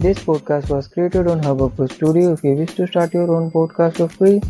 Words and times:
This 0.00 0.18
podcast 0.20 0.70
was 0.70 0.86
created 0.86 1.26
on 1.26 1.40
Hubhopper 1.40 1.92
Studio. 1.92 2.32
If 2.32 2.44
you 2.44 2.52
wish 2.54 2.74
to 2.74 2.86
start 2.86 3.12
your 3.12 3.32
own 3.36 3.50
podcast 3.50 3.96
for 3.96 4.08
free, 4.08 4.40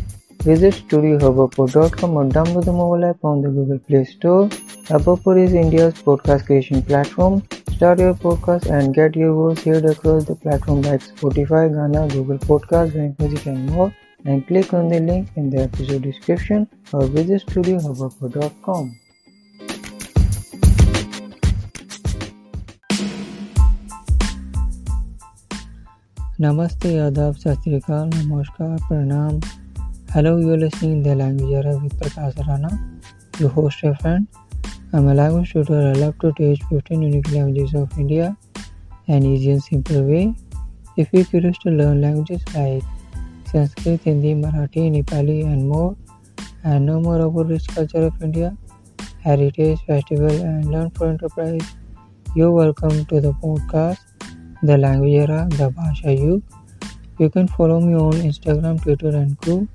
visit 0.43 0.75
studiohubhopper.com 0.75 2.17
or 2.17 2.25
download 2.25 2.65
the 2.65 2.71
mobile 2.71 3.03
app 3.03 3.25
on 3.25 3.41
the 3.41 3.49
Google 3.49 3.79
Play 3.79 4.05
Store. 4.05 4.47
Hubhopper 4.89 5.43
is 5.43 5.53
India's 5.53 5.95
podcast 5.95 6.45
creation 6.45 6.83
platform. 6.83 7.41
Start 7.71 7.97
your 7.97 8.13
podcast 8.13 8.69
and 8.69 8.93
get 8.93 9.15
your 9.15 9.33
voice 9.33 9.63
heard 9.63 9.85
across 9.85 10.25
the 10.25 10.35
platform 10.35 10.83
like 10.83 11.01
Spotify, 11.01 11.73
Ghana, 11.73 12.07
Google 12.09 12.37
Podcasts, 12.37 12.95
Rank 12.95 13.19
Music, 13.19 13.47
and 13.47 13.65
more. 13.71 13.91
And 14.25 14.45
click 14.45 14.71
on 14.75 14.89
the 14.89 14.99
link 14.99 15.29
in 15.35 15.49
the 15.49 15.63
episode 15.63 16.03
description 16.03 16.67
or 16.93 17.07
visit 17.07 17.43
studiohubhopper.com. 17.47 18.98
नमस्ते 26.41 26.93
यादव, 26.93 27.31
सत 27.33 27.63
नमस्कार, 27.67 28.77
प्रणाम। 28.87 29.39
Hello 30.15 30.37
you 30.39 30.55
listening 30.55 31.03
the 31.03 31.07
language 31.07 31.65
with 31.81 31.93
Prakash 31.93 32.33
Rana 32.39 32.69
you 33.41 33.47
host 33.47 33.83
a 33.85 33.91
friend 33.91 34.25
I 34.95 35.01
am 35.01 35.09
language 35.09 35.51
tutor 35.51 35.87
I 35.87 35.93
love 35.93 36.13
to 36.21 36.31
teach 36.31 36.59
15 36.73 37.03
unique 37.03 37.29
languages 37.29 37.75
of 37.75 37.99
India 37.99 38.35
an 39.09 39.25
easy 39.33 39.49
and 39.49 39.61
simple 39.61 40.01
way 40.01 40.21
if 40.99 41.15
you 41.17 41.23
curious 41.23 41.55
to 41.63 41.69
learn 41.69 41.97
languages 41.97 42.45
like 42.55 42.83
Sanskrit 43.47 44.07
Hindi 44.07 44.33
Marathi 44.33 44.89
Nepali 44.89 45.39
and 45.39 45.63
more 45.63 45.95
and 46.65 46.89
know 46.89 46.99
more 46.99 47.21
about 47.21 47.45
rich 47.45 47.67
culture 47.67 48.05
of 48.07 48.23
India 48.23 48.55
heritage 49.25 49.79
festival 49.79 50.31
and 50.31 50.71
learn 50.71 50.89
for 50.89 51.09
enterprise 51.09 51.63
you 52.37 52.59
welcome 52.59 53.03
to 53.03 53.19
the 53.19 53.25
podcast 53.25 54.08
the 54.63 54.77
language 54.77 55.13
era, 55.13 55.47
the 55.51 55.69
Bhasha 55.69 56.13
Yug. 56.13 56.41
You 57.17 57.29
can 57.29 57.47
follow 57.47 57.79
me 57.81 57.95
on 57.95 58.13
Instagram, 58.13 58.81
Twitter, 58.81 59.09
and 59.09 59.39
Co. 59.41 59.67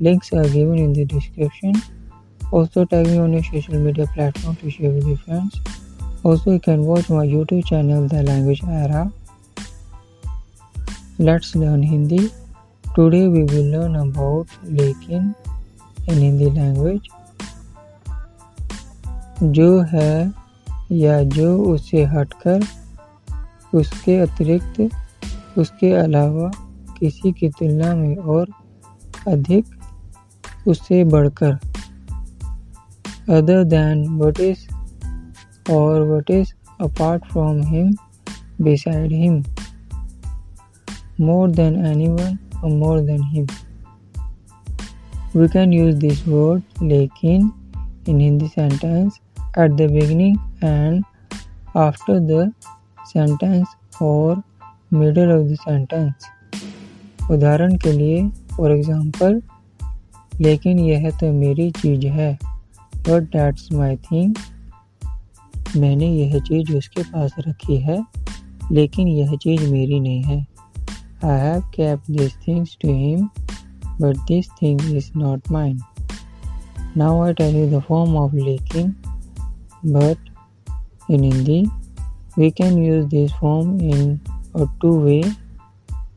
Links 0.00 0.32
are 0.32 0.48
given 0.48 0.78
in 0.78 0.92
the 0.92 1.04
description. 1.04 1.74
Also, 2.50 2.84
tag 2.84 3.06
me 3.06 3.18
on 3.18 3.32
your 3.32 3.44
social 3.44 3.78
media 3.78 4.06
platform 4.06 4.56
to 4.56 4.70
share 4.70 4.90
with 4.90 5.06
your 5.06 5.16
friends. 5.18 5.60
Also, 6.24 6.50
you 6.50 6.60
can 6.60 6.84
watch 6.84 7.08
my 7.08 7.26
YouTube 7.26 7.64
channel, 7.66 8.08
The 8.08 8.22
Language 8.22 8.62
Era. 8.68 9.12
Let's 11.18 11.54
learn 11.54 11.82
Hindi. 11.82 12.30
Today, 12.96 13.28
we 13.28 13.44
will 13.44 13.70
learn 13.70 13.96
about 13.96 14.48
लेकिन 14.64 15.34
in 16.08 16.18
Hindi 16.18 16.50
language. 16.50 17.08
जो 19.42 19.82
है 19.82 20.32
या 20.92 21.22
जो 21.22 21.64
उससे 21.64 22.04
हटकर 22.04 22.60
उसके 23.74 24.18
अतिरिक्त 24.18 24.88
उसके 25.58 25.92
अलावा 25.92 26.50
किसी 26.98 27.32
की 27.32 27.48
तुलना 27.48 27.94
में 27.94 28.16
और 28.16 28.46
अधिक 29.28 29.64
उससे 30.68 31.04
बढ़कर। 31.04 31.58
अदर 33.32 33.64
दैन 33.64 34.06
वट 34.18 34.40
इज़ 34.40 34.66
और 35.72 36.02
what 36.08 36.30
is 36.30 36.52
apart 36.80 37.24
from 37.24 37.62
him 37.62 37.92
beside 38.60 39.12
him 39.12 39.42
more 41.20 41.50
than 41.50 41.86
any 41.86 42.08
one 42.08 42.38
और 42.56 42.70
more 42.70 43.00
than 43.00 43.22
him 43.22 43.46
we 45.36 45.48
can 45.48 45.72
use 45.72 45.96
this 45.96 46.26
word 46.28 46.62
लेकिन 46.82 47.52
in 48.08 48.20
Hindi 48.20 48.48
sentence 48.48 49.20
at 49.58 49.70
the 49.70 49.90
beginning 49.90 50.38
and 50.64 51.04
after 51.76 52.18
the 52.18 52.52
sentence 53.12 53.66
और 54.02 54.42
middle 54.92 55.32
of 55.32 55.46
the 55.48 55.56
sentence 55.60 57.30
उदाहरण 57.30 57.76
के 57.76 57.92
लिए 57.92 58.28
for 58.52 58.72
example 58.72 59.40
लेकिन 60.40 60.78
यह 60.78 61.10
तो 61.10 61.32
मेरी 61.32 61.70
चीज़ 61.70 62.06
है 62.08 62.32
बट 63.08 63.30
डैट्स 63.32 63.68
माई 63.72 63.96
थिंग 63.96 64.34
मैंने 65.76 66.06
यह 66.06 66.38
चीज़ 66.38 66.72
उसके 66.76 67.02
पास 67.02 67.34
रखी 67.38 67.76
है, 67.76 67.98
लेकिन 68.72 69.08
यह 69.08 69.34
चीज़ 69.36 69.70
मेरी 69.72 70.00
नहीं 70.00 70.22
है। 70.22 70.38
I 71.24 71.38
have 71.40 71.60
kept 71.74 72.02
this 72.10 72.36
things 72.46 72.76
to 72.82 72.88
him 72.94 73.26
but 74.00 74.16
this 74.28 74.48
thing 74.62 74.80
is 74.96 75.10
not 75.16 75.50
mine 75.52 75.78
now 76.96 77.22
I 77.22 77.32
tell 77.32 77.56
you 77.56 77.78
the 77.78 77.82
form 77.82 78.16
of 78.16 78.34
लेकिन 78.34 78.90
but 79.86 81.10
in 81.10 81.24
Hindi 81.24 81.62
We 82.39 82.51
can 82.51 82.77
use 82.77 83.07
this 83.09 83.31
form 83.33 83.79
in 83.79 84.19
a 84.53 84.67
two 84.81 84.99
way 84.99 85.23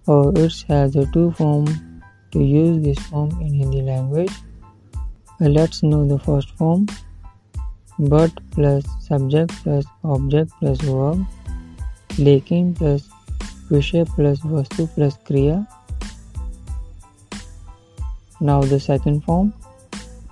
or 0.07 0.33
it 0.37 0.65
has 0.69 0.97
a 0.97 1.07
two 1.07 1.31
form 1.33 1.67
to 2.33 2.43
use 2.43 2.83
this 2.83 2.99
form 3.07 3.31
in 3.41 3.55
Hindi 3.55 3.83
language. 3.83 4.33
Let's 5.41 5.83
know 5.83 6.07
the 6.07 6.19
first 6.19 6.51
form 6.57 6.87
but 7.99 8.33
plus 8.53 8.85
subject 9.01 9.53
plus 9.63 9.85
object 10.05 10.53
plus 10.61 10.81
verb 10.81 11.27
लेकिन 12.19 12.75
plus 12.79 13.03
विषय 13.71 14.05
plus 14.17 14.41
vastu 14.41 14.87
plus 14.95 15.19
kriya. 15.29 15.67
Now 18.41 18.63
the 18.63 18.81
second 18.81 19.25
form 19.25 19.53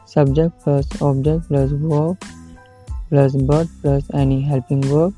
subject 0.06 0.64
plus 0.64 0.86
object 1.02 1.48
plus 1.48 1.70
verb 1.70 2.16
plus 3.10 3.36
but 3.36 3.68
plus 3.82 4.10
any 4.14 4.40
helping 4.40 4.82
verb 4.82 5.14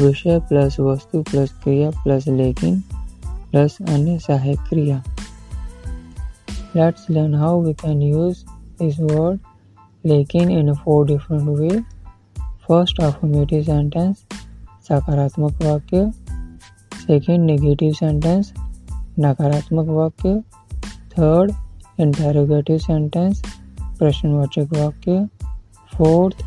विषय 0.00 0.38
plus 0.38 0.80
वस्तु 0.80 1.22
plus 1.22 1.52
क्रिया 1.52 1.90
plus 1.90 2.28
लेकिन 2.28 2.80
plus 3.26 3.78
अन्य 3.88 4.18
सहायक 4.18 4.60
क्रिया। 4.60 5.02
Let's 6.76 7.02
learn 7.10 7.34
how 7.40 7.50
we 7.64 7.72
can 7.80 8.00
use 8.14 8.38
this 8.82 9.10
word 9.10 9.38
लेकिन 10.06 10.72
a 10.72 10.74
four 10.74 11.08
different 11.08 11.50
way. 11.50 11.82
First, 12.70 13.00
affirmative 13.00 13.62
sentence, 13.68 14.16
सकारात्मक 14.88 15.52
वाक्य। 15.62 16.10
सेकेंड 17.06 17.44
नेगेटिव 17.44 17.92
सेंटेंस 17.92 18.52
नकारात्मक 19.18 19.86
वाक्य। 19.86 20.40
थर्ड 20.84 21.52
इंटेरोगेटिव 22.00 22.78
सेंटेंस 22.78 23.42
प्रश्नवाचक 23.98 24.68
वाक्य। 24.76 25.28
फोर्थ 25.96 26.44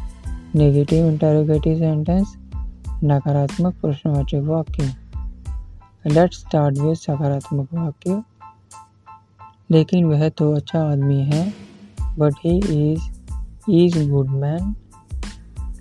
नेगेटिव 0.56 1.08
इंटेरोगेटिव 1.08 1.78
सेंटेंस 1.78 2.38
नकारात्मक 3.04 3.74
प्रश्नवाचक 3.82 4.44
वाक्य. 4.46 4.94
लेट 6.06 6.34
स्टार्ट 6.34 6.78
विद 6.78 6.96
सकारात्मक 6.96 7.74
वाक्य. 7.74 8.22
लेकिन 9.72 10.06
वह 10.06 10.28
तो 10.30 10.52
अच्छा 10.56 10.82
आदमी 10.82 11.22
है 11.24 11.42
but 12.20 12.34
he 12.46 12.58
is 12.58 13.72
is 13.72 14.10
good 14.10 14.30
man 14.42 14.76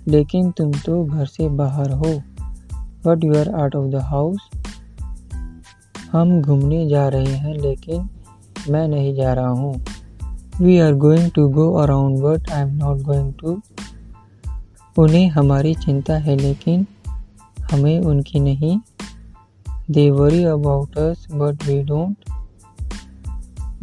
लेकिन 0.07 0.51
तुम 0.51 0.71
तो 0.85 1.03
घर 1.05 1.25
से 1.25 1.47
बाहर 1.57 1.91
हो 1.91 2.11
but 3.05 3.23
you 3.23 3.33
are 3.35 3.49
out 3.51 3.75
of 3.75 3.87
the 3.91 4.01
house 4.05 4.49
हम 6.11 6.41
घूमने 6.41 6.87
जा 6.89 7.07
रहे 7.07 7.33
हैं, 7.35 7.53
लेकिन 7.53 8.09
मैं 8.69 8.87
नहीं 8.87 9.13
जा 9.15 9.33
रहा 9.33 9.49
हूँ। 9.49 9.73
We 10.61 10.77
are 10.79 10.93
going 10.95 11.31
to 11.31 11.47
go 11.49 11.71
around 11.73 12.19
but 12.21 12.51
I 12.51 12.61
am 12.61 12.75
not 12.75 13.01
going 13.01 13.33
to 13.33 13.61
उन्हें 14.97 15.27
हमारी 15.29 15.73
चिंता 15.75 16.17
है, 16.17 16.35
लेकिन 16.35 16.85
हमें 17.71 17.99
उनकी 17.99 18.39
नहीं। 18.39 18.77
They 19.91 20.09
worry 20.11 20.43
about 20.43 20.97
us 20.97 21.27
but 21.31 21.63
we 21.63 21.81
don't 21.83 22.17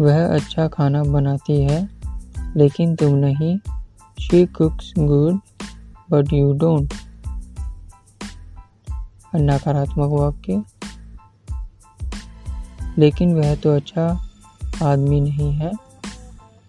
वह 0.00 0.25
अच्छा 0.27 0.67
खाना 0.69 1.03
बनाती 1.05 1.62
है, 1.62 1.89
लेकिन 2.56 2.94
तुम 2.97 3.15
नहीं। 3.15 3.59
She 4.19 4.44
cooks 4.47 4.93
good 4.99 5.39
but 6.11 6.33
you 6.33 6.53
don't 6.53 6.94
नकारात्मक 9.37 10.11
वाक्य। 10.11 10.62
लेकिन 12.99 13.35
वह 13.35 13.55
तो 13.55 13.75
अच्छा 13.76 14.06
आदमी 14.82 15.20
नहीं 15.20 15.53
है 15.53 15.70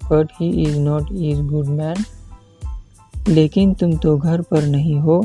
but 0.04 0.32
he 0.40 0.50
is 0.64 0.78
not 0.80 1.12
is 1.12 1.42
good 1.42 1.68
man 1.68 2.04
लेकिन 3.28 3.74
तुम 3.74 3.98
तो 3.98 4.18
घर 4.18 4.42
पर 4.42 4.66
नहीं 4.66 5.00
हो। 5.00 5.20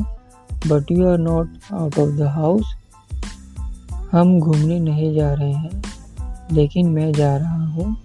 But 0.67 0.91
you 0.93 1.09
are 1.09 1.19
not 1.19 1.73
out 1.73 1.99
of 1.99 2.11
the 2.17 2.27
house 2.31 2.75
हम 4.13 4.39
घूमने 4.41 4.79
नहीं 4.81 5.15
जा 5.15 5.33
रहे 5.35 5.53
हैं, 5.53 5.83
लेकिन 6.53 6.89
मैं 6.91 7.13
जा 7.13 7.37
रहा 7.37 7.65
हूँ। 7.67 7.97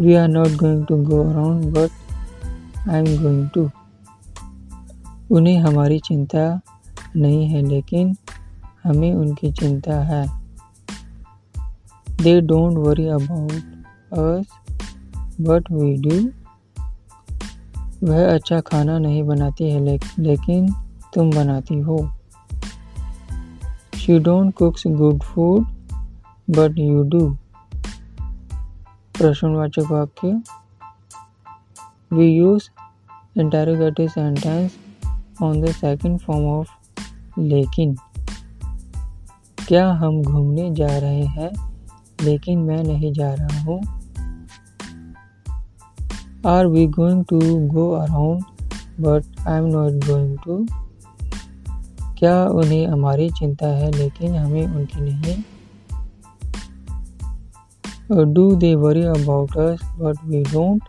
We 0.00 0.14
are 0.14 0.28
not 0.28 0.56
going 0.58 0.84
to 0.86 0.96
go 1.04 1.22
around 1.22 1.64
but 1.74 2.88
I 2.88 2.98
am 2.98 3.22
going 3.22 3.48
to 3.54 3.68
उन्हें 5.30 5.58
हमारी 5.58 5.98
चिंता 5.98 6.60
नहीं 7.16 7.46
है, 7.48 7.62
लेकिन 7.62 8.14
हमें 8.84 9.12
उनकी 9.14 9.52
चिंता 9.52 10.02
है। 10.04 10.26
They 12.22 12.40
don't 12.40 12.78
worry 12.78 13.06
about 13.08 13.52
us 14.14 14.46
but 15.40 15.70
we 15.72 15.96
do 16.02 16.16
वह 18.02 18.34
अच्छा 18.34 18.60
खाना 18.62 18.98
नहीं 18.98 19.22
बनाती 19.22 19.70
है 19.70 19.80
लेकिन 20.20 20.72
तुम 21.14 21.30
बनाती 21.30 21.78
हो। 21.80 21.98
She 23.96 24.18
don't 24.18 24.54
cooks 24.54 24.82
good 24.86 25.22
food 25.22 25.64
but 26.50 26.78
you 26.78 27.02
do 27.04 27.28
प्रश्नवाचक 29.14 29.90
वाक्य। 29.90 30.32
We 32.12 32.26
use 32.26 32.68
interrogative 33.40 34.08
sentence 34.08 34.76
on 35.42 35.60
the 35.62 35.72
second 35.72 36.18
form 36.18 36.44
of 36.48 36.70
लेकिन। 37.38 37.94
क्या 39.58 39.86
हम 39.92 40.22
घूमने 40.22 40.70
जा 40.74 40.96
रहे 40.98 41.24
हैं, 41.26 41.50
लेकिन 42.22 42.58
मैं 42.58 42.82
नहीं 42.84 43.12
जा 43.12 43.32
रहा 43.34 43.60
हूँ? 43.60 43.80
Are 46.46 46.66
we 46.66 46.86
going 46.88 47.24
to 47.24 47.40
go 47.68 47.90
around 47.92 48.44
but 49.00 49.46
I 49.48 49.58
am 49.58 49.66
not 49.66 50.04
going 50.06 50.38
to 50.38 50.66
क्या 52.20 52.32
उन्हें 52.44 52.86
हमारी 52.86 53.28
चिंता 53.30 53.66
है, 53.66 53.90
लेकिन 53.90 54.34
हमें 54.36 54.66
उनकी 54.66 55.00
नहीं। 55.00 55.42
Do 58.34 58.44
they 58.56 58.74
worry 58.74 59.02
about 59.02 59.56
us 59.56 59.80
but 59.98 60.24
we 60.24 60.42
don't 60.42 60.82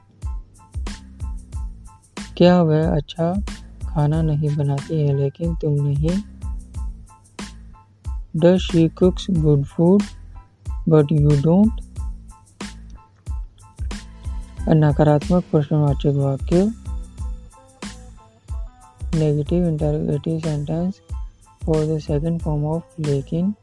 क्या 2.38 2.62
वह 2.62 2.96
अच्छा 2.96 3.34
खाना 3.86 4.22
नहीं 4.22 4.56
बनाती 4.58 5.00
है, 5.02 5.16
लेकिन 5.18 5.56
तुम 5.56 5.74
नहीं? 5.74 6.18
Does 8.36 8.60
she 8.60 8.88
cooks 8.90 9.28
good 9.30 9.64
food 9.66 10.04
but 10.90 11.12
you 11.12 11.30
don't 11.42 11.82
नकारात्मक 14.70 15.44
प्रश्नवाचक 15.52 16.14
वाक्य। 16.18 16.72
Negative 19.16 19.68
interrogative 19.68 20.40
sentence 20.40 21.02
for 21.66 21.76
the 21.76 22.00
second 22.00 22.42
form 22.42 22.66
of 22.66 23.02
लेकिन 23.02 23.56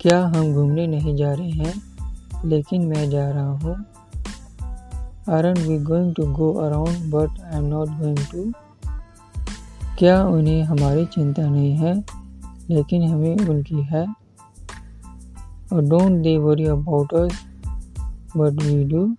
क्या 0.00 0.26
हम 0.26 0.54
घूमने 0.54 0.86
नहीं 0.86 1.16
जा 1.16 1.32
रहे 1.32 1.50
हैं? 1.50 1.82
लेकिन 2.44 2.86
मैं 2.86 3.10
जा 3.10 3.30
रहा 3.30 3.50
हूँ। 3.50 3.84
Are 5.30 5.54
we 5.58 5.78
going 5.78 6.14
to 6.14 6.32
go 6.32 6.52
around 6.52 7.10
but 7.10 7.40
I 7.40 7.58
am 7.58 7.64
not 7.64 7.88
going 7.88 8.18
to 8.18 8.52
क्या 9.98 10.24
उन्हें 10.24 10.62
हमारी 10.62 11.06
चिंता 11.06 11.42
नहीं 11.42 11.76
है? 11.76 12.04
लेकिन 12.70 13.02
हमें 13.02 13.36
उनकी 13.36 13.82
है। 13.82 14.06
और 15.72 15.82
don't 15.82 16.22
they 16.22 16.38
worry 16.38 16.66
about 16.66 17.14
us 17.14 17.44
but 18.36 18.62
we 18.62 18.84
do 18.84 19.16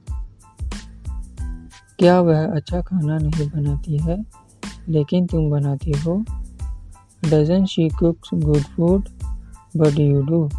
क्या 2.00 2.22
वह 2.22 2.48
अच्छा 2.48 2.82
खाना 2.82 3.18
नहीं 3.18 3.50
बनाती 3.50 3.98
है? 3.98 4.26
लेकिन 4.90 5.26
तुम 5.26 5.50
बनाती 5.50 5.92
हो। 5.92 6.26
Doesn't 7.30 7.68
she 7.68 7.90
cook 7.90 8.18
good 8.40 8.66
food? 8.76 9.08
But 9.76 9.98
you 9.98 10.26
do. 10.28 10.50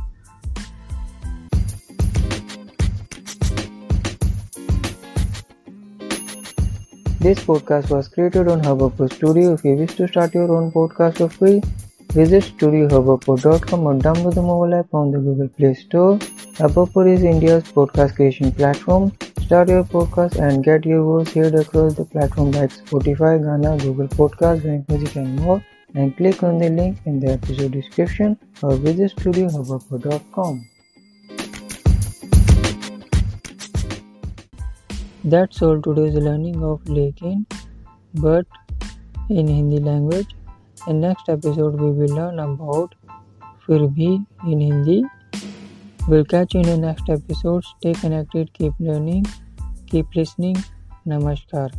This 7.19 7.38
podcast 7.41 7.91
was 7.91 8.09
created 8.09 8.49
on 8.49 8.62
Hubhopper 8.62 9.12
Studio. 9.12 9.53
If 9.55 9.64
you 9.64 9.75
wish 9.75 9.94
to 9.97 10.09
start 10.09 10.35
your 10.35 10.53
own 10.53 10.70
podcast 10.73 11.19
for 11.19 11.29
free, 11.29 11.61
visit 12.12 12.44
studiohubhopper.com 12.44 13.87
or 13.87 13.94
download 13.94 14.35
the 14.35 14.43
mobile 14.43 14.75
app 14.75 14.94
on 14.94 15.11
the 15.11 15.19
Google 15.19 15.49
Play 15.49 15.75
Store. 15.75 16.19
Hubhopper 16.59 17.12
is 17.12 17.23
India's 17.23 17.64
podcast 17.64 18.17
creation 18.17 18.50
platform. 18.53 19.12
Start 19.41 19.69
your 19.69 19.85
podcast 19.85 20.38
and 20.38 20.64
get 20.64 20.85
your 20.85 21.03
voice 21.03 21.35
heard 21.35 21.55
across 21.55 21.94
the 21.94 22.05
platform 22.05 22.53
like 22.53 22.70
Spotify, 22.70 23.43
Ghana, 23.43 23.79
Google 23.79 24.09
Podcasts, 24.09 24.64
Rank 24.64 24.88
Music 24.88 25.17
and 25.17 25.37
more 25.37 25.62
and 25.94 26.16
click 26.16 26.42
on 26.42 26.58
the 26.58 26.70
link 26.70 26.98
in 27.04 27.20
the 27.20 27.32
episode 27.32 27.72
description 27.72 28.38
or 28.62 28.76
visit 28.76 29.14
studiohubhopper.com. 29.16 30.68
That's 35.24 35.62
all 35.62 35.80
today's 35.80 36.14
learning 36.14 36.62
of 36.64 36.82
Lekin 36.84 37.46
but 38.14 38.46
in 39.28 39.46
Hindi 39.46 39.78
language. 39.78 40.34
In 40.88 41.00
next 41.00 41.28
episode 41.28 41.80
we 41.80 41.90
will 41.90 42.14
learn 42.14 42.38
about 42.38 42.94
Fir 43.66 43.78
Bhi 43.78 44.24
in 44.46 44.60
Hindi. 44.60 45.04
We'll 46.08 46.24
catch 46.24 46.54
you 46.54 46.60
in 46.60 46.66
the 46.66 46.76
next 46.76 47.08
episode. 47.08 47.64
Stay 47.78 47.92
connected, 47.92 48.52
keep 48.52 48.72
learning, 48.80 49.26
keep 49.86 50.06
listening. 50.16 50.56
Namaskar. 51.06 51.70